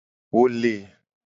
[0.31, 0.73] Wo le.